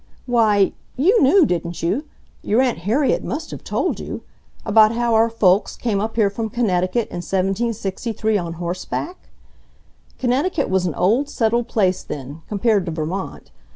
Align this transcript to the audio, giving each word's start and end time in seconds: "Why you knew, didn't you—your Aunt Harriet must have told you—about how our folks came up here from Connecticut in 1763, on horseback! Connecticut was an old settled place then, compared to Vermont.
"Why 0.25 0.71
you 0.97 1.21
knew, 1.21 1.45
didn't 1.45 1.83
you—your 1.83 2.59
Aunt 2.59 2.79
Harriet 2.79 3.23
must 3.23 3.51
have 3.51 3.63
told 3.63 3.99
you—about 3.99 4.93
how 4.93 5.13
our 5.13 5.29
folks 5.29 5.75
came 5.75 6.01
up 6.01 6.15
here 6.15 6.31
from 6.31 6.49
Connecticut 6.49 7.07
in 7.09 7.17
1763, 7.17 8.35
on 8.35 8.53
horseback! 8.53 9.29
Connecticut 10.17 10.71
was 10.71 10.87
an 10.87 10.95
old 10.95 11.29
settled 11.29 11.67
place 11.67 12.01
then, 12.01 12.41
compared 12.47 12.87
to 12.87 12.91
Vermont. 12.91 13.51